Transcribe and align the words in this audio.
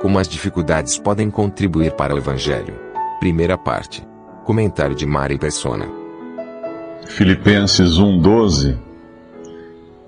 Como 0.00 0.18
as 0.18 0.26
dificuldades 0.26 0.98
podem 0.98 1.30
contribuir 1.30 1.92
para 1.92 2.14
o 2.14 2.18
Evangelho. 2.18 2.74
Primeira 3.18 3.58
parte. 3.58 4.02
Comentário 4.44 4.96
de 4.96 5.04
Mari 5.04 5.38
Persona. 5.38 5.86
Filipenses 7.06 7.98
1,12 7.98 8.78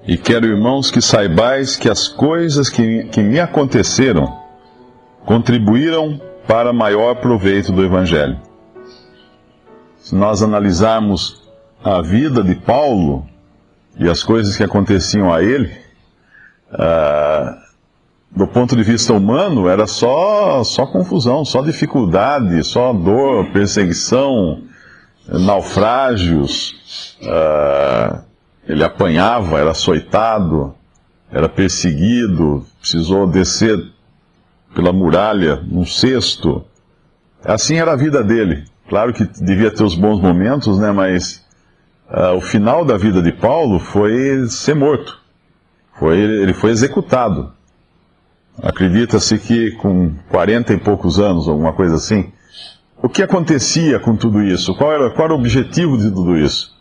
E 0.07 0.17
quero, 0.17 0.47
irmãos, 0.47 0.91
que 0.91 1.03
saibais 1.03 1.77
que 1.77 1.91
as 1.91 2.09
coisas 2.09 2.71
que, 2.71 3.05
que 3.05 3.23
me 3.23 3.39
aconteceram 3.39 4.41
contribuíram 5.27 6.19
para 6.49 6.73
maior 6.73 7.17
proveito 7.17 7.71
do 7.71 7.85
Evangelho. 7.85 8.41
Se 9.99 10.15
nós 10.15 10.43
analisarmos 10.43 11.43
a 11.85 12.01
vida 12.01 12.43
de 12.43 12.55
Paulo 12.55 13.27
e 13.99 14.09
as 14.09 14.23
coisas 14.23 14.57
que 14.57 14.65
aconteciam 14.65 15.33
a 15.33 15.43
ele, 15.43 15.71
ah, 16.73 17.62
do 18.35 18.47
ponto 18.47 18.75
de 18.75 18.83
vista 18.83 19.13
humano, 19.13 19.69
era 19.69 19.87
só, 19.87 20.65
só 20.65 20.87
confusão, 20.87 21.45
só 21.45 21.61
dificuldade, 21.61 22.65
só 22.65 22.93
dor, 22.93 23.53
perseguição, 23.53 24.63
naufrágios. 25.29 27.19
Uh, 27.23 28.21
ele 28.67 28.83
apanhava, 28.83 29.59
era 29.59 29.73
açoitado, 29.73 30.75
era 31.31 31.49
perseguido, 31.49 32.65
precisou 32.81 33.27
descer 33.27 33.79
pela 34.75 34.93
muralha 34.93 35.57
num 35.57 35.85
cesto. 35.85 36.65
Assim 37.45 37.77
era 37.77 37.93
a 37.93 37.97
vida 37.97 38.25
dele. 38.25 38.65
Claro 38.89 39.13
que 39.13 39.25
devia 39.25 39.71
ter 39.71 39.85
os 39.85 39.95
bons 39.95 40.21
momentos, 40.21 40.79
né? 40.79 40.91
Mas 40.91 41.45
uh, 42.09 42.37
o 42.37 42.41
final 42.41 42.83
da 42.83 42.97
vida 42.97 43.21
de 43.21 43.33
Paulo 43.33 43.79
foi 43.79 44.47
ser 44.49 44.75
morto. 44.75 45.21
Foi, 45.99 46.19
ele 46.19 46.55
foi 46.55 46.71
executado. 46.71 47.53
Acredita-se 48.61 49.39
que 49.39 49.73
com 49.73 50.15
40 50.29 50.75
e 50.75 50.79
poucos 50.79 51.19
anos, 51.19 51.49
alguma 51.49 51.73
coisa 51.73 51.97
assim. 51.97 52.33
O 53.03 53.09
que 53.09 53.23
acontecia 53.23 53.99
com 53.99 54.17
tudo 54.17 54.43
isso? 54.43 54.75
Qual 54.75 54.93
era, 54.93 55.11
qual 55.11 55.27
era 55.27 55.35
o 55.35 55.39
objetivo 55.39 55.97
de 55.97 56.11
tudo 56.11 56.37
isso? 56.37 56.77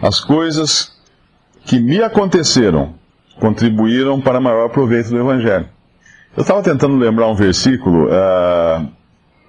As 0.00 0.20
coisas 0.20 0.92
que 1.64 1.78
me 1.78 2.02
aconteceram 2.02 2.94
contribuíram 3.40 4.20
para 4.20 4.40
maior 4.40 4.68
proveito 4.68 5.10
do 5.10 5.18
Evangelho. 5.18 5.68
Eu 6.36 6.42
estava 6.42 6.62
tentando 6.62 6.96
lembrar 6.96 7.28
um 7.28 7.34
versículo. 7.34 8.06
Uh, 8.06 8.88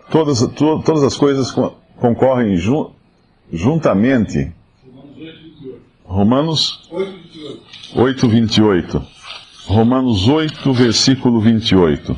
todas, 0.10 0.40
to, 0.40 0.82
todas 0.84 1.04
as 1.04 1.16
coisas 1.16 1.54
concorrem 1.98 2.56
ju, 2.58 2.92
juntamente. 3.52 4.52
Romanos 6.06 6.90
8, 7.94 8.28
28. 8.28 8.98
Romanos 8.98 9.00
8, 9.00 9.19
versículo 10.74 11.40
28. 11.40 12.18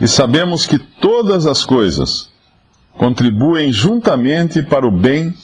E 0.00 0.06
sabemos 0.06 0.66
que 0.66 0.78
todas 0.78 1.46
as 1.46 1.64
coisas 1.64 2.30
contribuem 2.92 3.72
juntamente 3.72 4.62
para 4.62 4.86
o 4.86 4.90
bem 4.90 5.34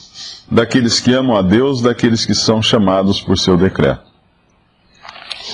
daqueles 0.51 1.01
que 1.01 1.13
amam 1.13 1.37
a 1.37 1.43
Deus, 1.43 1.81
daqueles 1.81 2.27
que 2.27 2.35
são 2.35 2.61
chamados 2.61 3.21
por 3.21 3.39
seu 3.39 3.57
decreto. 3.57 4.03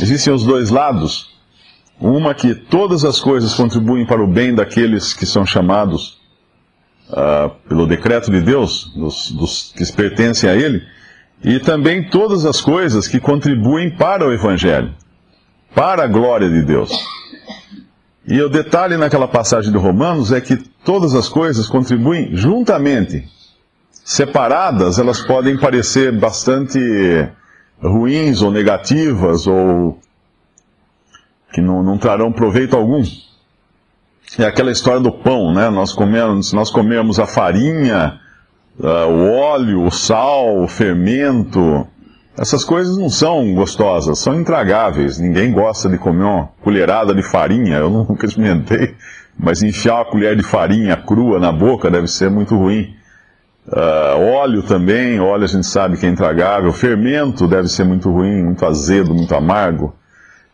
Existem 0.01 0.33
os 0.33 0.45
dois 0.45 0.71
lados. 0.71 1.31
Uma 2.01 2.35
que 2.35 2.55
todas 2.55 3.05
as 3.05 3.21
coisas 3.21 3.55
contribuem 3.55 4.07
para 4.07 4.23
o 4.23 4.27
bem 4.27 4.55
daqueles 4.55 5.13
que 5.13 5.27
são 5.27 5.45
chamados 5.45 6.19
uh, 7.11 7.51
pelo 7.69 7.87
decreto 7.87 8.31
de 8.31 8.41
Deus, 8.41 8.91
dos, 8.97 9.31
dos 9.31 9.73
que 9.77 9.93
pertencem 9.93 10.49
a 10.49 10.57
Ele, 10.57 10.83
e 11.43 11.59
também 11.59 12.09
todas 12.09 12.45
as 12.45 12.61
coisas 12.61 13.07
que 13.07 13.21
contribuem 13.21 13.91
para 13.91 14.27
o 14.27 14.33
Evangelho, 14.33 14.95
para 15.75 16.05
a 16.05 16.07
glória 16.07 16.49
de 16.49 16.63
Deus. 16.63 16.91
E 18.27 18.41
o 18.41 18.49
detalhe 18.49 18.97
naquela 18.97 19.27
passagem 19.27 19.73
de 19.73 19.79
Romanos 19.79 20.31
é 20.33 20.41
que 20.41 20.57
todas 20.85 21.15
as 21.15 21.29
coisas 21.29 21.67
contribuem 21.67 22.37
juntamente 22.37 23.27
separadas, 24.05 24.99
elas 24.99 25.21
podem 25.21 25.59
parecer 25.59 26.13
bastante 26.13 26.79
ruins 27.83 28.43
ou 28.43 28.51
negativas 28.51 29.47
ou 29.47 29.99
que 31.53 31.61
não, 31.61 31.83
não 31.83 31.99
trarão 31.99 32.33
proveito 32.33 32.77
algum. 32.77 33.03
É 34.39 34.45
aquela 34.45 34.71
história 34.71 35.01
do 35.01 35.11
pão, 35.11 35.53
né? 35.53 35.69
Nós 35.71 35.93
comemos, 35.93 36.53
nós 36.53 36.71
comemos 36.71 37.19
a 37.19 37.27
farinha, 37.27 38.21
uh, 38.79 39.09
o 39.09 39.33
óleo, 39.33 39.85
o 39.85 39.91
sal, 39.91 40.63
o 40.63 40.69
fermento. 40.69 41.87
Essas 42.39 42.65
coisas 42.65 42.97
não 42.97 43.11
são 43.11 43.55
gostosas, 43.55 44.19
são 44.19 44.39
intragáveis. 44.39 45.19
Ninguém 45.19 45.53
gosta 45.53 45.89
de 45.89 45.99
comer 45.99 46.25
uma 46.25 46.49
colherada 46.63 47.15
de 47.15 47.23
farinha. 47.23 47.77
Eu 47.79 47.91
nunca 47.91 48.27
experimentei, 48.27 48.95
mas 49.39 49.63
enfiar 49.63 49.97
uma 49.97 50.05
colher 50.05 50.37
de 50.37 50.43
farinha 50.43 50.97
crua 50.97 51.39
na 51.39 51.53
boca 51.53 51.91
deve 51.91 52.07
ser 52.07 52.31
muito 52.31 52.57
ruim. 52.57 52.95
Uh, 53.67 54.37
óleo 54.37 54.63
também, 54.63 55.21
óleo 55.21 55.45
a 55.45 55.49
gente 55.49 55.67
sabe 55.67 55.97
que 55.97 56.07
é 56.07 56.09
intragável. 56.09 56.73
Fermento 56.73 57.47
deve 57.47 57.69
ser 57.69 57.85
muito 57.85 58.11
ruim, 58.11 58.43
muito 58.43 58.65
azedo, 58.65 59.15
muito 59.15 59.35
amargo. 59.35 59.95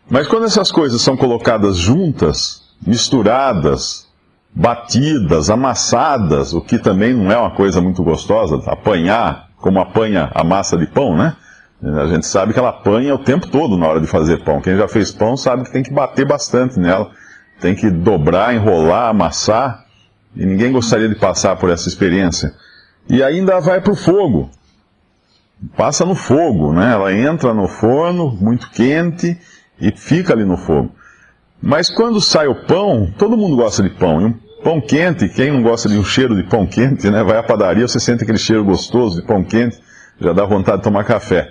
Mas 0.09 0.27
quando 0.27 0.45
essas 0.45 0.71
coisas 0.71 1.01
são 1.03 1.17
colocadas 1.17 1.77
juntas, 1.77 2.63
misturadas, 2.85 4.07
batidas, 4.55 5.51
amassadas, 5.51 6.55
o 6.55 6.61
que 6.61 6.79
também 6.79 7.13
não 7.13 7.31
é 7.31 7.37
uma 7.37 7.51
coisa 7.51 7.81
muito 7.81 8.03
gostosa, 8.03 8.63
apanhar 8.67 9.51
como 9.59 9.81
apanha 9.81 10.31
a 10.35 10.43
massa 10.43 10.77
de 10.77 10.87
pão, 10.87 11.17
né? 11.17 11.37
A 11.83 12.07
gente 12.07 12.27
sabe 12.27 12.53
que 12.53 12.59
ela 12.59 12.71
apanha 12.71 13.15
o 13.15 13.19
tempo 13.19 13.47
todo 13.49 13.77
na 13.77 13.87
hora 13.87 14.01
de 14.01 14.07
fazer 14.07 14.43
pão. 14.43 14.61
Quem 14.61 14.77
já 14.77 14.89
fez 14.89 15.13
pão 15.13 15.37
sabe 15.37 15.65
que 15.65 15.73
tem 15.73 15.83
que 15.83 15.93
bater 15.93 16.27
bastante 16.27 16.79
nela, 16.79 17.11
tem 17.61 17.75
que 17.75 17.91
dobrar, 17.91 18.55
enrolar, 18.55 19.11
amassar, 19.11 19.85
e 20.35 20.45
ninguém 20.45 20.73
gostaria 20.73 21.09
de 21.09 21.15
passar 21.15 21.57
por 21.57 21.71
essa 21.71 21.89
experiência 21.89 22.55
e 23.09 23.23
ainda 23.23 23.61
vai 23.61 23.81
para 23.81 23.93
o 23.93 23.97
fogo. 23.97 24.51
Passa 25.77 26.05
no 26.05 26.15
fogo, 26.15 26.73
né? 26.73 26.93
Ela 26.93 27.13
entra 27.15 27.55
no 27.55 27.67
forno, 27.67 28.31
muito 28.41 28.71
quente, 28.71 29.39
e 29.81 29.91
fica 29.93 30.33
ali 30.33 30.45
no 30.45 30.57
fogo. 30.57 30.93
Mas 31.63 31.89
quando 31.89 32.21
sai 32.21 32.47
o 32.47 32.67
pão, 32.67 33.13
todo 33.17 33.37
mundo 33.37 33.57
gosta 33.57 33.83
de 33.83 33.91
pão. 33.91 34.21
E 34.21 34.25
um 34.27 34.35
pão 34.63 34.81
quente, 34.81 35.29
quem 35.29 35.51
não 35.51 35.63
gosta 35.63 35.89
de 35.89 35.97
um 35.97 36.05
cheiro 36.05 36.37
de 36.37 36.43
pão 36.43 36.67
quente, 36.67 37.11
né? 37.11 37.23
Vai 37.23 37.39
à 37.39 37.43
padaria, 37.43 37.89
você 37.89 37.99
sente 37.99 38.23
aquele 38.23 38.39
cheiro 38.39 38.65
gostoso 38.65 39.21
de 39.21 39.27
pão 39.27 39.43
quente, 39.43 39.79
já 40.21 40.33
dá 40.33 40.45
vontade 40.45 40.79
de 40.79 40.85
tomar 40.85 41.05
café. 41.05 41.51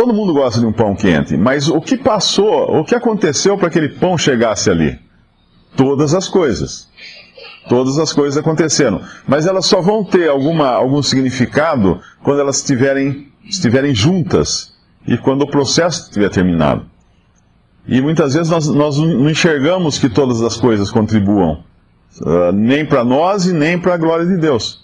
Todo 0.00 0.14
mundo 0.14 0.32
gosta 0.32 0.58
de 0.58 0.64
um 0.64 0.72
pão 0.72 0.96
quente, 0.96 1.36
mas 1.36 1.68
o 1.68 1.78
que 1.78 1.94
passou, 1.94 2.74
o 2.74 2.82
que 2.82 2.94
aconteceu 2.94 3.58
para 3.58 3.66
aquele 3.66 3.90
pão 3.90 4.16
chegasse 4.16 4.70
ali? 4.70 4.98
Todas 5.76 6.14
as 6.14 6.26
coisas. 6.26 6.88
Todas 7.68 7.98
as 7.98 8.10
coisas 8.10 8.38
aconteceram. 8.38 9.02
Mas 9.28 9.44
elas 9.44 9.66
só 9.66 9.82
vão 9.82 10.02
ter 10.02 10.30
alguma, 10.30 10.68
algum 10.70 11.02
significado 11.02 12.00
quando 12.22 12.40
elas 12.40 12.56
estiverem, 12.56 13.28
estiverem 13.44 13.94
juntas 13.94 14.72
e 15.06 15.18
quando 15.18 15.42
o 15.42 15.50
processo 15.50 16.04
estiver 16.04 16.30
terminado. 16.30 16.86
E 17.86 18.00
muitas 18.00 18.32
vezes 18.32 18.50
nós, 18.50 18.68
nós 18.68 18.96
não 18.96 19.28
enxergamos 19.28 19.98
que 19.98 20.08
todas 20.08 20.40
as 20.40 20.56
coisas 20.56 20.90
contribuam, 20.90 21.62
uh, 22.22 22.52
nem 22.54 22.86
para 22.86 23.04
nós 23.04 23.44
e 23.44 23.52
nem 23.52 23.78
para 23.78 23.92
a 23.92 23.98
glória 23.98 24.24
de 24.24 24.38
Deus. 24.38 24.82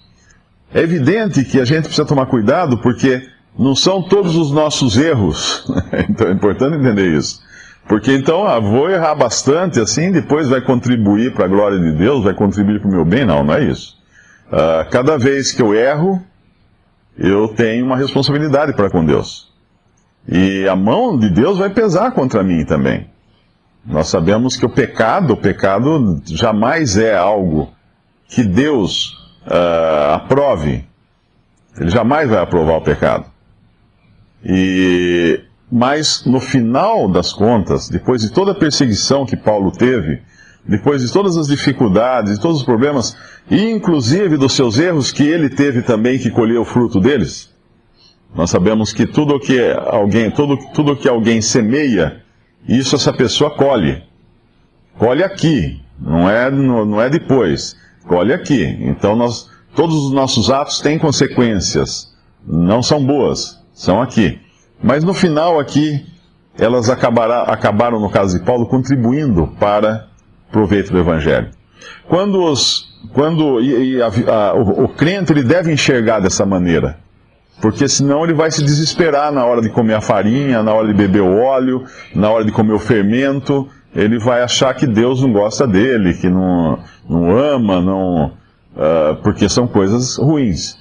É 0.75 0.83
evidente 0.83 1.43
que 1.43 1.59
a 1.59 1.65
gente 1.65 1.85
precisa 1.85 2.05
tomar 2.05 2.27
cuidado 2.27 2.77
porque 2.77 3.35
não 3.59 3.75
são 3.75 4.03
todos 4.03 4.37
os 4.37 4.51
nossos 4.51 4.97
erros. 4.97 5.65
então 6.09 6.29
é 6.29 6.33
importante 6.33 6.77
entender 6.77 7.17
isso. 7.17 7.41
Porque 7.89 8.13
então, 8.13 8.47
ah, 8.47 8.59
vou 8.59 8.91
errar 8.91 9.15
bastante 9.15 9.81
assim, 9.81 10.11
depois 10.11 10.49
vai 10.49 10.61
contribuir 10.61 11.33
para 11.33 11.45
a 11.45 11.49
glória 11.49 11.79
de 11.79 11.93
Deus, 11.93 12.25
vai 12.25 12.35
contribuir 12.35 12.81
para 12.81 12.89
o 12.89 12.93
meu 12.93 13.05
bem? 13.05 13.25
Não, 13.25 13.45
não 13.45 13.55
é 13.55 13.65
isso. 13.65 13.97
Uh, 14.49 14.89
cada 14.91 15.17
vez 15.17 15.53
que 15.53 15.63
eu 15.63 15.75
erro, 15.75 16.21
eu 17.17 17.49
tenho 17.49 17.87
uma 17.87 17.97
responsabilidade 17.97 18.73
para 18.73 18.91
com 18.91 19.05
Deus. 19.05 19.53
E 20.29 20.67
a 20.69 20.75
mão 20.75 21.17
de 21.17 21.31
Deus 21.31 21.59
vai 21.59 21.71
pesar 21.71 22.11
contra 22.11 22.43
mim 22.43 22.65
também. 22.65 23.09
Nós 23.85 24.09
sabemos 24.09 24.57
que 24.57 24.67
o 24.67 24.69
pecado, 24.69 25.35
o 25.35 25.37
pecado 25.37 26.21
jamais 26.27 26.97
é 26.97 27.17
algo 27.17 27.73
que 28.29 28.43
Deus 28.43 29.13
uh, 29.47 30.15
aprove. 30.15 30.85
Ele 31.79 31.91
jamais 31.91 32.29
vai 32.29 32.41
aprovar 32.41 32.79
o 32.79 32.81
pecado. 32.81 33.36
E 34.45 35.41
Mas 35.71 36.25
no 36.25 36.41
final 36.41 37.09
das 37.09 37.33
contas, 37.33 37.89
depois 37.89 38.23
de 38.23 38.31
toda 38.31 38.53
a 38.53 38.55
perseguição 38.55 39.27
que 39.27 39.37
Paulo 39.37 39.71
teve, 39.71 40.23
depois 40.65 41.03
de 41.03 41.13
todas 41.13 41.37
as 41.37 41.49
dificuldades, 41.49 42.35
de 42.35 42.41
todos 42.41 42.59
os 42.59 42.65
problemas, 42.65 43.17
inclusive 43.51 44.37
dos 44.37 44.53
seus 44.53 44.79
erros 44.79 45.13
que 45.13 45.25
ele 45.25 45.49
teve 45.49 45.83
também 45.83 46.19
que 46.19 46.31
colher 46.31 46.59
o 46.59 46.65
fruto 46.65 47.01
deles, 47.01 47.51
nós 48.35 48.51
sabemos 48.51 48.93
que 48.93 49.07
tudo 49.07 49.41
que 49.41 49.59
alguém, 49.87 50.31
tudo, 50.31 50.59
tudo 50.75 50.97
que 50.97 51.09
alguém 51.09 51.41
semeia, 51.41 52.23
isso 52.69 52.95
essa 52.95 53.13
pessoa 53.13 53.51
colhe. 53.51 54.03
Colhe 54.99 55.23
aqui, 55.23 55.81
não 55.99 56.29
é, 56.29 56.51
não 56.51 57.01
é 57.01 57.09
depois. 57.09 57.77
Colhe 58.07 58.33
aqui. 58.33 58.63
Então 58.81 59.17
nós, 59.17 59.49
todos 59.75 59.97
os 59.97 60.13
nossos 60.13 60.51
atos 60.51 60.81
têm 60.81 60.99
consequências. 60.99 62.15
Não 62.47 62.83
são 62.83 63.05
boas, 63.05 63.59
são 63.77 64.01
aqui. 64.01 64.41
Mas 64.83 65.05
no 65.05 65.13
final 65.13 65.61
aqui, 65.61 66.05
elas 66.59 66.89
acabará, 66.89 67.43
acabaram, 67.43 68.01
no 68.01 68.11
caso 68.11 68.39
de 68.39 68.45
Paulo, 68.45 68.67
contribuindo 68.67 69.49
para 69.61 70.07
proveito 70.51 70.91
do 70.91 70.99
Evangelho. 70.99 71.51
Quando, 72.09 72.43
os, 72.43 72.89
quando 73.13 73.61
e, 73.61 73.97
e 73.97 74.03
a, 74.03 74.07
a, 74.07 74.55
o, 74.55 74.85
o 74.85 74.89
crente 74.89 75.31
ele 75.33 75.43
deve 75.43 75.71
enxergar 75.73 76.21
dessa 76.21 76.47
maneira, 76.47 76.99
porque 77.61 77.87
senão 77.87 78.25
ele 78.25 78.33
vai 78.33 78.51
se 78.51 78.65
desesperar 78.65 79.31
na 79.31 79.45
hora 79.45 79.61
de 79.61 79.69
comer 79.69 79.95
a 79.95 80.01
farinha, 80.01 80.63
na 80.63 80.73
hora 80.73 80.89
de 80.89 80.95
beber 80.95 81.21
o 81.21 81.37
óleo, 81.37 81.85
na 82.15 82.31
hora 82.31 82.45
de 82.45 82.53
comer 82.53 82.73
o 82.73 82.79
fermento, 82.79 83.69
ele 83.95 84.19
vai 84.19 84.43
achar 84.43 84.75
que 84.75 84.87
Deus 84.87 85.21
não 85.21 85.33
gosta 85.33 85.67
dele, 85.67 86.15
que 86.15 86.29
não, 86.29 86.79
não 87.09 87.37
ama, 87.37 87.81
não, 87.81 88.27
uh, 88.27 89.17
porque 89.23 89.49
são 89.49 89.67
coisas 89.67 90.17
ruins. 90.17 90.79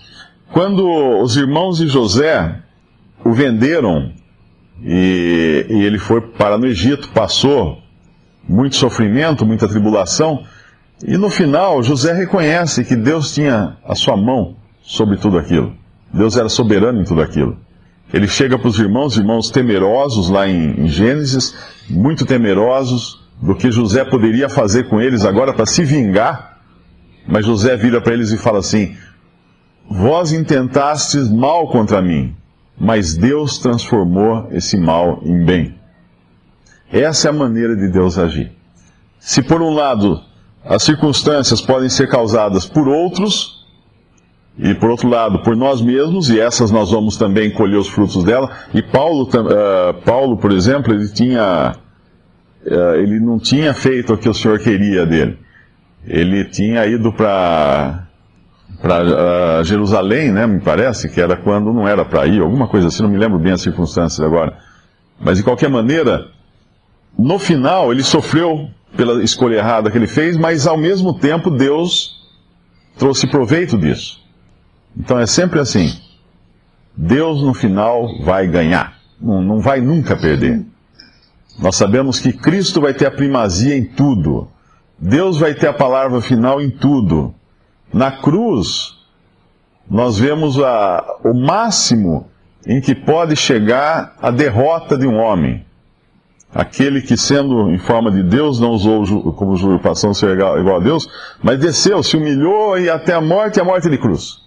Quando 0.52 0.88
os 1.22 1.36
irmãos 1.36 1.78
de 1.78 1.88
José 1.88 2.62
o 3.26 3.34
venderam 3.34 4.12
e, 4.84 5.66
e 5.68 5.84
ele 5.84 5.98
foi 5.98 6.22
para 6.22 6.60
no 6.60 6.68
Egito, 6.68 7.10
passou 7.10 7.82
muito 8.48 8.76
sofrimento, 8.76 9.46
muita 9.46 9.68
tribulação, 9.68 10.44
e 11.04 11.18
no 11.18 11.32
final 11.32 11.82
José 11.82 12.14
reconhece 12.14 12.86
que 12.86 12.96
Deus 12.96 13.34
tinha 13.34 13.78
a 13.84 13.96
sua 13.96 14.16
mão 14.16 14.56
sobre 14.84 15.18
tudo 15.18 15.40
aquilo. 15.40 15.74
Deus 16.14 16.38
era 16.38 16.48
soberano 16.48 17.02
em 17.02 17.04
tudo 17.04 17.22
aquilo. 17.22 17.58
Ele 18.14 18.28
chega 18.28 18.60
para 18.60 18.68
os 18.68 18.78
irmãos, 18.78 19.18
irmãos 19.18 19.50
temerosos 19.50 20.30
lá 20.30 20.48
em, 20.48 20.82
em 20.82 20.88
Gênesis, 20.88 21.56
muito 21.90 22.26
temerosos 22.26 23.26
do 23.42 23.56
que 23.56 23.72
José 23.72 24.06
poderia 24.06 24.48
fazer 24.48 24.88
com 24.88 25.02
eles 25.02 25.26
agora 25.26 25.52
para 25.52 25.66
se 25.66 25.84
vingar. 25.84 26.60
Mas 27.28 27.46
José 27.46 27.76
vira 27.76 28.00
para 28.00 28.14
eles 28.14 28.32
e 28.32 28.38
fala 28.38 28.60
assim: 28.60 28.96
Vós 29.90 30.32
intentastes 30.32 31.28
mal 31.28 31.68
contra 31.70 32.02
mim, 32.02 32.36
mas 32.78 33.16
Deus 33.16 33.58
transformou 33.58 34.48
esse 34.52 34.78
mal 34.78 35.22
em 35.24 35.44
bem. 35.44 35.76
Essa 36.92 37.28
é 37.28 37.32
a 37.32 37.34
maneira 37.34 37.76
de 37.76 37.90
Deus 37.90 38.18
agir. 38.18 38.52
Se 39.20 39.42
por 39.42 39.62
um 39.62 39.74
lado 39.74 40.22
as 40.64 40.84
circunstâncias 40.84 41.62
podem 41.62 41.90
ser 41.90 42.10
causadas 42.10 42.66
por 42.66 42.88
outros, 42.88 43.56
e 44.58 44.74
por 44.74 44.90
outro 44.90 45.10
lado, 45.10 45.40
por 45.40 45.56
nós 45.56 45.82
mesmos, 45.82 46.30
e 46.30 46.40
essas 46.40 46.72
nós 46.72 46.90
vamos 46.90 47.18
também 47.18 47.52
colher 47.52 47.78
os 47.78 47.90
frutos 47.90 48.24
dela. 48.24 48.50
E 48.74 48.82
Paulo, 48.82 49.24
uh, 49.24 49.94
Paulo 50.06 50.38
por 50.38 50.52
exemplo, 50.52 50.94
ele 50.94 51.10
tinha. 51.10 51.76
Uh, 52.66 52.96
ele 52.96 53.20
não 53.20 53.38
tinha 53.38 53.74
feito 53.74 54.14
o 54.14 54.18
que 54.18 54.30
o 54.30 54.34
Senhor 54.34 54.58
queria 54.60 55.06
dele. 55.06 55.38
Ele 56.08 56.46
tinha 56.46 56.86
ido 56.86 57.12
para 57.12 58.05
para 58.82 59.60
uh, 59.60 59.64
Jerusalém, 59.64 60.32
né, 60.32 60.46
me 60.46 60.60
parece, 60.60 61.10
que 61.10 61.22
era 61.22 61.36
quando 61.36 61.74
não 61.74 61.88
era 61.88 62.04
para 62.06 62.26
ir, 62.28 62.42
alguma 62.42 62.68
coisa 62.68 62.88
assim, 62.88 63.04
não 63.04 63.10
me 63.10 63.18
lembro 63.18 63.40
bem 63.40 63.54
as 63.54 63.62
circunstâncias 63.62 64.20
agora. 64.26 64.58
Mas 65.20 65.38
de 65.38 65.44
qualquer 65.44 65.70
maneira, 65.70 66.28
no 67.18 67.40
final 67.40 67.92
ele 67.92 68.04
sofreu 68.04 68.70
pela 68.96 69.24
escolha 69.24 69.58
errada 69.58 69.90
que 69.92 69.98
ele 69.98 70.08
fez, 70.08 70.38
mas 70.38 70.68
ao 70.68 70.78
mesmo 70.78 71.14
tempo 71.14 71.50
Deus 71.50 72.16
trouxe 72.98 73.28
proveito 73.28 73.78
disso. 73.78 74.22
Então 74.98 75.20
é 75.20 75.26
sempre 75.26 75.60
assim. 75.60 75.94
Deus 76.96 77.44
no 77.44 77.54
final 77.54 78.08
vai 78.24 78.48
ganhar, 78.48 78.98
não, 79.20 79.42
não 79.42 79.60
vai 79.60 79.82
nunca 79.82 80.16
perder. 80.16 80.66
Nós 81.60 81.76
sabemos 81.76 82.20
que 82.20 82.34
Cristo 82.34 82.82
vai 82.82 82.94
ter 82.94 83.06
a 83.06 83.12
primazia 83.12 83.76
em 83.78 83.84
tudo. 83.84 84.50
Deus 84.98 85.40
vai 85.40 85.54
ter 85.54 85.68
a 85.68 85.74
palavra 85.74 86.22
final 86.22 86.62
em 86.62 86.70
tudo. 86.70 87.34
Na 87.96 88.12
cruz, 88.12 88.94
nós 89.90 90.20
vemos 90.20 90.60
a, 90.60 91.02
o 91.24 91.34
máximo 91.34 92.28
em 92.68 92.82
que 92.82 92.94
pode 92.94 93.38
chegar 93.38 94.18
a 94.22 94.30
derrota 94.32 94.98
de 94.98 95.08
um 95.08 95.18
homem. 95.18 95.66
Aquele 96.54 97.02
que, 97.02 97.16
sendo 97.16 97.72
em 97.72 97.78
forma 97.78 98.12
de 98.12 98.22
Deus, 98.22 98.60
não 98.60 98.72
usou 98.72 99.32
como 99.32 99.54
usurpação 99.54 100.14
ser 100.14 100.38
igual, 100.38 100.76
a 100.76 100.80
Deus, 100.80 101.08
mas 101.42 101.58
desceu, 101.58 102.04
se 102.04 102.18
humilhou 102.18 102.78
e 102.78 102.90
até 102.90 103.14
a 103.14 103.22
morte 103.22 103.62
a 103.62 103.64
morte 103.64 103.90
de 103.90 103.98
cruz. 103.98 104.42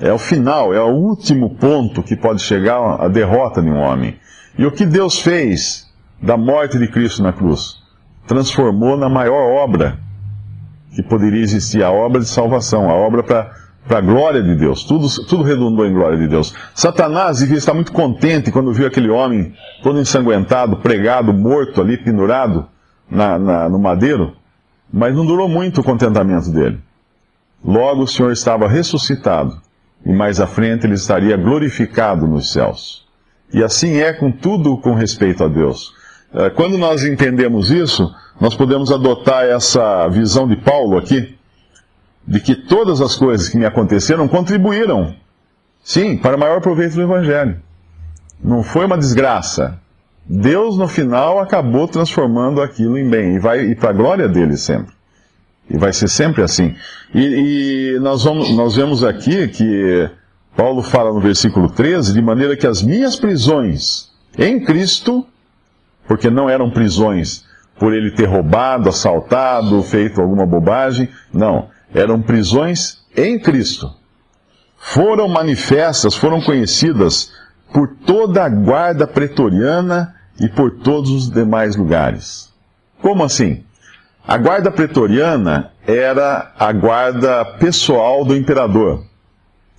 É 0.00 0.10
o 0.10 0.18
final, 0.18 0.72
é 0.72 0.80
o 0.80 0.88
último 0.88 1.56
ponto 1.56 2.02
que 2.02 2.16
pode 2.16 2.40
chegar 2.40 2.98
a 2.98 3.08
derrota 3.08 3.60
de 3.60 3.68
um 3.68 3.76
homem. 3.76 4.18
E 4.56 4.64
o 4.64 4.72
que 4.72 4.86
Deus 4.86 5.18
fez 5.18 5.86
da 6.18 6.38
morte 6.38 6.78
de 6.78 6.88
Cristo 6.88 7.22
na 7.22 7.34
cruz? 7.34 7.76
Transformou 8.26 8.96
na 8.96 9.10
maior 9.10 9.52
obra 9.52 10.02
que 10.94 11.02
poderia 11.02 11.42
existir, 11.42 11.82
a 11.82 11.90
obra 11.90 12.20
de 12.20 12.28
salvação, 12.28 12.88
a 12.88 12.94
obra 12.94 13.22
para 13.22 13.98
a 13.98 14.00
glória 14.00 14.42
de 14.42 14.54
Deus. 14.54 14.84
Tudo, 14.84 15.08
tudo 15.26 15.42
redundou 15.42 15.84
em 15.84 15.92
glória 15.92 16.16
de 16.16 16.28
Deus. 16.28 16.54
Satanás 16.74 17.38
devia 17.38 17.58
estar 17.58 17.74
muito 17.74 17.92
contente 17.92 18.52
quando 18.52 18.72
viu 18.72 18.86
aquele 18.86 19.10
homem 19.10 19.52
todo 19.82 20.00
ensanguentado, 20.00 20.76
pregado, 20.76 21.32
morto 21.32 21.80
ali, 21.80 21.96
pendurado 21.96 22.66
na, 23.10 23.38
na, 23.38 23.68
no 23.68 23.78
madeiro, 23.78 24.34
mas 24.92 25.14
não 25.14 25.26
durou 25.26 25.48
muito 25.48 25.80
o 25.80 25.84
contentamento 25.84 26.50
dele. 26.50 26.78
Logo 27.64 28.02
o 28.02 28.08
Senhor 28.08 28.30
estava 28.30 28.68
ressuscitado 28.68 29.60
e 30.06 30.12
mais 30.12 30.38
à 30.38 30.46
frente 30.46 30.86
ele 30.86 30.94
estaria 30.94 31.36
glorificado 31.36 32.26
nos 32.26 32.52
céus. 32.52 33.04
E 33.52 33.62
assim 33.62 33.96
é 33.96 34.12
com 34.12 34.30
tudo 34.30 34.76
com 34.78 34.94
respeito 34.94 35.42
a 35.42 35.48
Deus. 35.48 35.92
Eh, 36.32 36.50
quando 36.50 36.76
nós 36.76 37.04
entendemos 37.04 37.70
isso, 37.70 38.12
nós 38.40 38.54
podemos 38.54 38.90
adotar 38.90 39.44
essa 39.44 40.08
visão 40.08 40.48
de 40.48 40.56
Paulo 40.56 40.98
aqui, 40.98 41.36
de 42.26 42.40
que 42.40 42.54
todas 42.54 43.00
as 43.00 43.16
coisas 43.16 43.48
que 43.48 43.56
me 43.56 43.66
aconteceram 43.66 44.26
contribuíram, 44.26 45.14
sim, 45.82 46.16
para 46.16 46.36
o 46.36 46.40
maior 46.40 46.60
proveito 46.60 46.94
do 46.94 47.02
Evangelho. 47.02 47.60
Não 48.42 48.62
foi 48.62 48.86
uma 48.86 48.98
desgraça. 48.98 49.78
Deus, 50.26 50.76
no 50.78 50.88
final, 50.88 51.38
acabou 51.38 51.86
transformando 51.86 52.62
aquilo 52.62 52.98
em 52.98 53.08
bem, 53.08 53.36
e 53.36 53.38
vai 53.38 53.60
e 53.60 53.74
para 53.74 53.90
a 53.90 53.92
glória 53.92 54.28
dele 54.28 54.56
sempre. 54.56 54.94
E 55.68 55.76
vai 55.76 55.92
ser 55.92 56.08
sempre 56.08 56.42
assim. 56.42 56.74
E, 57.14 57.94
e 57.94 57.98
nós, 58.00 58.24
vamos, 58.24 58.50
nós 58.54 58.74
vemos 58.74 59.04
aqui 59.04 59.48
que 59.48 60.10
Paulo 60.56 60.82
fala 60.82 61.12
no 61.12 61.20
versículo 61.20 61.70
13, 61.70 62.12
de 62.12 62.22
maneira 62.22 62.56
que 62.56 62.66
as 62.66 62.82
minhas 62.82 63.16
prisões 63.16 64.10
em 64.38 64.60
Cristo, 64.64 65.26
porque 66.06 66.30
não 66.30 66.48
eram 66.48 66.70
prisões 66.70 67.44
por 67.84 67.92
ele 67.92 68.12
ter 68.12 68.24
roubado, 68.24 68.88
assaltado, 68.88 69.82
feito 69.82 70.18
alguma 70.18 70.46
bobagem, 70.46 71.06
não, 71.30 71.68
eram 71.94 72.22
prisões 72.22 73.04
em 73.14 73.38
Cristo. 73.38 73.92
Foram 74.78 75.28
manifestas, 75.28 76.14
foram 76.14 76.40
conhecidas 76.40 77.30
por 77.74 77.86
toda 78.06 78.42
a 78.42 78.48
guarda 78.48 79.06
pretoriana 79.06 80.14
e 80.40 80.48
por 80.48 80.78
todos 80.78 81.10
os 81.10 81.30
demais 81.30 81.76
lugares. 81.76 82.50
Como 83.02 83.22
assim? 83.22 83.62
A 84.26 84.38
guarda 84.38 84.70
pretoriana 84.70 85.70
era 85.86 86.54
a 86.58 86.72
guarda 86.72 87.44
pessoal 87.58 88.24
do 88.24 88.34
imperador. 88.34 89.04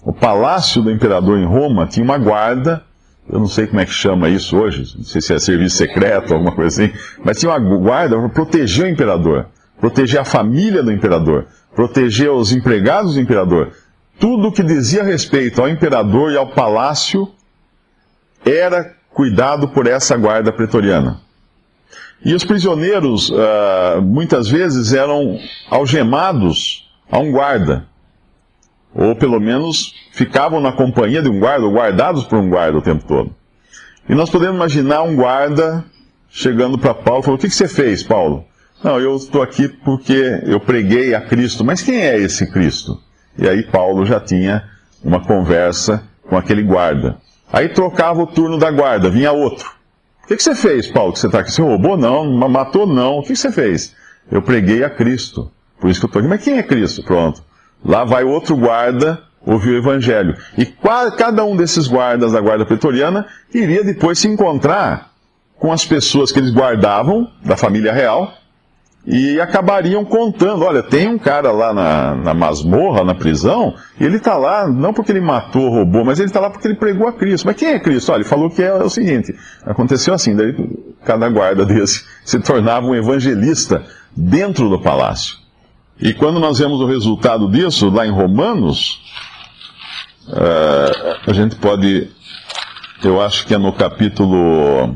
O 0.04 0.14
palácio 0.14 0.80
do 0.84 0.92
imperador 0.92 1.40
em 1.40 1.46
Roma 1.46 1.88
tinha 1.88 2.04
uma 2.04 2.20
guarda, 2.20 2.84
eu 3.28 3.40
não 3.40 3.48
sei 3.48 3.68
como 3.68 3.80
é 3.80 3.86
que 3.86 3.92
chama 3.92 4.30
isso 4.30 4.56
hoje, 4.58 4.96
não 4.98 5.04
sei 5.04 5.22
se 5.22 5.34
é 5.34 5.40
serviço 5.40 5.78
secreto 5.78 6.30
ou 6.30 6.38
alguma 6.38 6.56
coisa 6.56 6.84
assim, 6.84 6.94
mas 7.24 7.40
tinha 7.40 7.52
uma 7.52 7.60
guarda 7.60 8.18
para 8.18 8.30
proteger 8.30 8.86
o 8.86 8.90
imperador, 8.90 9.48
proteger 9.80 10.20
a 10.20 10.26
família 10.26 10.84
do 10.84 10.92
imperador, 10.92 11.48
proteger 11.76 12.30
os 12.32 12.52
empregados 12.52 13.16
do 13.16 13.20
imperador. 13.20 13.72
Tudo 14.20 14.52
que 14.52 14.64
dizia 14.64 15.04
respeito 15.04 15.62
ao 15.62 15.68
imperador 15.68 16.32
e 16.32 16.38
ao 16.38 16.48
palácio 16.48 17.30
era 18.46 18.94
cuidado 19.10 19.70
por 19.70 19.88
essa 19.88 20.16
guarda 20.16 20.52
pretoriana. 20.54 21.20
E 22.24 22.34
os 22.34 22.44
prisioneiros, 22.44 23.30
uh, 23.30 24.02
muitas 24.02 24.48
vezes, 24.48 24.94
eram 24.94 25.38
algemados 25.70 26.90
a 27.12 27.20
um 27.20 27.32
guarda. 27.32 27.86
Ou 28.96 29.14
pelo 29.14 29.42
menos 29.42 29.94
ficavam 30.14 30.62
na 30.62 30.72
companhia 30.72 31.22
de 31.22 31.30
um 31.30 31.38
guarda, 31.38 31.66
ou 31.66 31.74
guardados 31.74 32.24
por 32.24 32.40
um 32.40 32.50
guarda 32.50 32.78
o 32.78 32.82
tempo 32.82 33.04
todo. 33.06 33.36
E 34.08 34.16
nós 34.16 34.30
podemos 34.30 34.56
imaginar 34.56 35.04
um 35.04 35.16
guarda 35.16 35.84
chegando 36.30 36.78
para 36.78 36.94
Paulo 36.94 37.20
e 37.20 37.24
falando: 37.26 37.40
O 37.40 37.42
que, 37.42 37.50
que 37.50 37.56
você 37.56 37.68
fez, 37.68 38.02
Paulo? 38.04 38.46
Não, 38.82 39.00
eu 39.00 39.16
estou 39.16 39.42
aqui 39.42 39.68
porque 39.68 40.42
eu 40.46 40.60
preguei 40.60 41.14
a 41.14 41.22
Cristo. 41.22 41.66
Mas 41.66 41.82
quem 41.82 41.98
é 41.98 42.18
esse 42.18 42.50
Cristo? 42.52 43.02
E 43.38 43.50
aí 43.50 43.64
Paulo 43.64 44.06
já 44.06 44.20
tinha 44.20 44.64
uma 45.04 45.20
conversa 45.20 46.04
com 46.24 46.38
aquele 46.38 46.64
guarda. 46.64 47.18
Aí 47.52 47.70
trocava 47.70 48.22
o 48.22 48.28
turno 48.28 48.58
da 48.58 48.72
guarda, 48.72 49.10
vinha 49.10 49.32
outro. 49.32 49.70
O 50.24 50.28
que, 50.28 50.38
que 50.38 50.44
você 50.44 50.56
fez, 50.56 50.88
Paulo, 50.88 51.14
que 51.14 51.20
você 51.20 51.28
está 51.28 51.40
aqui? 51.40 51.52
Você 51.52 51.62
roubou? 51.62 51.98
Não. 51.98 52.26
Matou? 52.50 52.88
Não. 52.88 53.20
O 53.20 53.22
que, 53.22 53.30
que 53.30 53.36
você 53.36 53.52
fez? 53.52 53.96
Eu 54.32 54.42
preguei 54.42 54.84
a 54.84 54.90
Cristo. 54.90 55.52
Por 55.80 55.90
isso 55.90 56.00
que 56.00 56.06
eu 56.06 56.08
estou 56.08 56.20
aqui. 56.20 56.30
Mas 56.30 56.44
quem 56.44 56.58
é 56.58 56.64
Cristo? 56.64 57.04
Pronto. 57.04 57.44
Lá 57.86 58.04
vai 58.04 58.24
outro 58.24 58.58
guarda 58.58 59.22
ouvir 59.46 59.72
o 59.72 59.78
evangelho. 59.78 60.36
E 60.58 60.66
cada 61.18 61.46
um 61.46 61.56
desses 61.56 61.88
guardas 61.88 62.32
da 62.32 62.42
guarda 62.42 62.66
pretoriana 62.66 63.28
iria 63.54 63.84
depois 63.84 64.18
se 64.18 64.28
encontrar 64.28 65.12
com 65.58 65.72
as 65.72 65.86
pessoas 65.86 66.32
que 66.32 66.40
eles 66.40 66.52
guardavam, 66.52 67.30
da 67.44 67.56
família 67.56 67.94
real, 67.94 68.34
e 69.06 69.40
acabariam 69.40 70.04
contando: 70.04 70.66
olha, 70.66 70.82
tem 70.82 71.08
um 71.08 71.18
cara 71.18 71.52
lá 71.52 71.74
na, 71.74 72.16
na 72.16 72.34
masmorra, 72.34 73.04
na 73.04 73.14
prisão, 73.14 73.76
e 74.00 74.04
ele 74.04 74.18
está 74.18 74.36
lá 74.36 74.68
não 74.68 74.94
porque 74.94 75.12
ele 75.12 75.22
matou, 75.22 75.70
roubou, 75.70 76.04
mas 76.04 76.20
ele 76.20 76.28
está 76.28 76.40
lá 76.40 76.50
porque 76.50 76.68
ele 76.68 76.76
pregou 76.76 77.08
a 77.08 77.14
Cristo. 77.14 77.46
Mas 77.46 77.56
quem 77.56 77.70
é 77.70 77.80
Cristo? 77.80 78.12
Olha, 78.12 78.22
ele 78.22 78.30
falou 78.30 78.50
que 78.50 78.64
é, 78.64 78.74
o 78.74 78.90
seguinte: 78.90 79.34
aconteceu 79.64 80.14
assim, 80.14 80.36
daí 80.36 80.56
cada 81.06 81.30
guarda 81.30 81.64
desse 81.66 82.04
se 82.26 82.40
tornava 82.40 82.88
um 82.88 82.96
evangelista 82.96 83.84
dentro 84.16 84.70
do 84.70 84.82
palácio. 84.82 85.45
E 86.00 86.14
quando 86.14 86.40
nós 86.40 86.60
vemos 86.60 86.80
o 86.82 86.86
resultado 86.86 87.50
disso, 87.50 87.90
lá 87.90 88.06
em 88.06 88.12
Romanos, 88.12 89.02
uh, 90.28 91.30
a 91.30 91.34
gente 91.34 91.56
pode, 91.56 92.10
eu 93.04 93.22
acho 93.22 93.46
que 93.46 93.54
é 93.54 93.58
no 93.58 93.72
capítulo. 93.72 94.96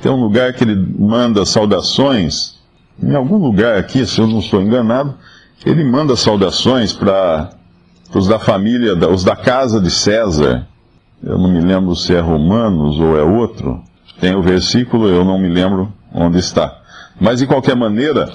Tem 0.00 0.10
um 0.10 0.20
lugar 0.20 0.52
que 0.52 0.64
ele 0.64 0.74
manda 0.76 1.44
saudações 1.44 2.54
em 3.02 3.14
algum 3.14 3.36
lugar 3.36 3.76
aqui, 3.76 4.06
se 4.06 4.20
eu 4.20 4.26
não 4.26 4.38
estou 4.38 4.62
enganado, 4.62 5.14
ele 5.64 5.82
manda 5.84 6.14
saudações 6.14 6.92
para 6.92 7.50
os 8.14 8.28
da 8.28 8.38
família, 8.38 8.94
os 9.08 9.24
da 9.24 9.34
casa 9.34 9.80
de 9.80 9.90
César. 9.90 10.66
Eu 11.22 11.38
não 11.38 11.50
me 11.50 11.60
lembro 11.60 11.96
se 11.96 12.14
é 12.14 12.20
Romanos 12.20 13.00
ou 13.00 13.18
é 13.18 13.22
outro. 13.22 13.82
Tem 14.20 14.34
o 14.34 14.42
versículo, 14.42 15.08
eu 15.08 15.24
não 15.24 15.38
me 15.38 15.48
lembro 15.48 15.92
onde 16.12 16.38
está. 16.38 16.80
Mas 17.20 17.40
de 17.40 17.46
qualquer 17.46 17.74
maneira, 17.74 18.32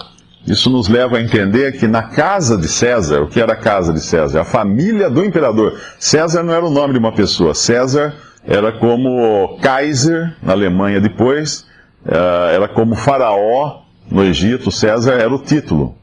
isso 0.48 0.70
nos 0.70 0.88
leva 0.88 1.18
a 1.18 1.22
entender 1.22 1.74
que 1.74 1.88
na 1.88 2.04
casa 2.04 2.58
de 2.58 2.68
César, 2.68 3.22
o 3.22 3.28
que 3.28 3.42
era 3.42 3.54
a 3.54 3.58
casa 3.58 3.94
de 3.94 4.00
César? 4.00 4.42
A 4.42 4.46
família 4.46 5.10
do 5.10 5.24
imperador. 5.24 5.78
César 6.00 6.44
não 6.44 6.54
era 6.54 6.66
o 6.66 6.72
nome 6.72 6.94
de 6.94 7.00
uma 7.00 7.12
pessoa. 7.12 7.54
César 7.54 8.16
era 8.46 8.72
como 8.72 9.58
Kaiser 9.62 10.36
na 10.42 10.54
Alemanha 10.54 11.02
depois, 11.02 11.68
eh, 12.06 12.56
era 12.56 12.68
como 12.68 12.96
Faraó 12.96 13.82
no 14.10 14.24
Egito, 14.24 14.72
César 14.72 15.14
era 15.14 15.34
o 15.34 15.40
título. 15.40 15.96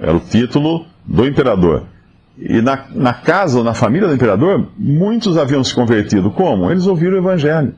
Era 0.00 0.16
o 0.16 0.20
título 0.20 0.86
do 1.04 1.26
imperador. 1.26 1.84
E 2.38 2.60
na, 2.60 2.86
na 2.94 3.14
casa 3.14 3.62
na 3.62 3.74
família 3.74 4.08
do 4.08 4.14
imperador, 4.14 4.68
muitos 4.78 5.36
haviam 5.36 5.64
se 5.64 5.74
convertido. 5.74 6.30
Como? 6.30 6.70
Eles 6.70 6.86
ouviram 6.86 7.14
o 7.14 7.18
evangelho. 7.18 7.74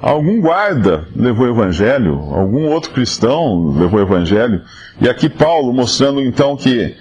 Algum 0.00 0.40
guarda 0.40 1.08
levou 1.14 1.46
o 1.46 1.50
evangelho, 1.50 2.18
algum 2.32 2.66
outro 2.66 2.90
cristão 2.92 3.72
levou 3.76 3.98
o 3.98 4.02
evangelho. 4.02 4.62
E 5.00 5.08
aqui 5.08 5.28
Paulo 5.28 5.72
mostrando 5.72 6.20
então 6.20 6.56
que 6.56 6.94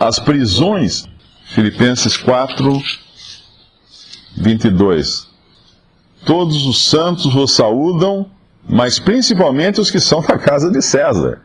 as 0.00 0.18
prisões, 0.18 1.06
Filipenses 1.54 2.16
4, 2.16 2.80
22. 4.36 5.28
Todos 6.24 6.66
os 6.66 6.88
santos 6.88 7.32
vos 7.32 7.54
saúdam 7.54 8.30
mas 8.68 8.98
principalmente 8.98 9.80
os 9.80 9.90
que 9.90 9.98
são 9.98 10.20
da 10.20 10.38
casa 10.38 10.70
de 10.70 10.82
César. 10.82 11.40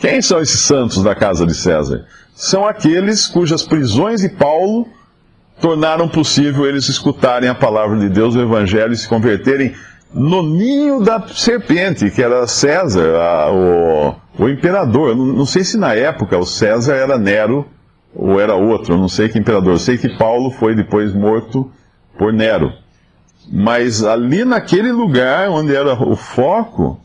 Quem 0.00 0.22
são 0.22 0.40
esses 0.40 0.60
santos 0.60 1.02
da 1.02 1.14
casa 1.14 1.46
de 1.46 1.54
César? 1.54 2.06
São 2.34 2.66
aqueles 2.66 3.26
cujas 3.26 3.62
prisões 3.62 4.22
de 4.22 4.30
Paulo 4.30 4.88
tornaram 5.60 6.08
possível 6.08 6.66
eles 6.66 6.88
escutarem 6.88 7.48
a 7.48 7.54
palavra 7.54 7.98
de 7.98 8.08
Deus, 8.08 8.34
o 8.34 8.40
Evangelho, 8.40 8.92
e 8.92 8.96
se 8.96 9.06
converterem 9.06 9.74
no 10.14 10.42
ninho 10.42 11.02
da 11.02 11.26
serpente, 11.28 12.10
que 12.10 12.22
era 12.22 12.46
César, 12.46 13.14
a, 13.16 13.52
o, 13.52 14.14
o, 14.38 14.48
imperador. 14.48 15.16
Não, 15.16 15.26
não, 15.26 15.46
sei 15.46 15.64
se 15.64 15.76
na 15.76 15.94
época 15.94 16.36
o 16.38 16.46
César 16.46 16.94
era 16.94 17.18
Nero 17.18 17.66
ou 18.14 18.40
era 18.40 18.54
outro, 18.54 18.96
não 18.98 19.08
sei 19.08 19.28
que 19.28 19.38
imperador. 19.38 19.72
Eu 19.72 19.78
sei 19.78 19.96
que 19.96 20.16
Paulo 20.16 20.50
foi 20.50 20.74
depois 20.74 21.14
morto 21.14 21.70
por 22.18 22.32
Nero. 22.32 22.72
Mas 23.50 24.04
ali 24.04 24.44
naquele 24.44 24.92
lugar 24.92 25.48
onde 25.48 25.74
era 25.74 25.94
o 25.94 26.14
foco 26.14 27.00